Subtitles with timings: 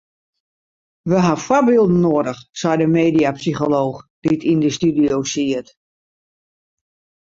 [1.09, 5.67] We ha foarbylden noadich sei de mediapsycholooch dy't yn de studio siet.